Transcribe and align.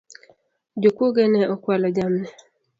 Jokuoge 0.81 1.23
ne 1.31 1.41
okualo 1.53 1.87
jamni 1.95 2.27